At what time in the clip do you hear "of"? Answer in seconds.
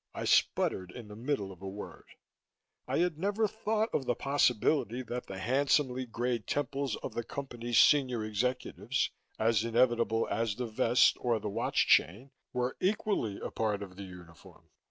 1.51-1.61, 3.93-4.05, 7.03-7.13, 13.83-13.95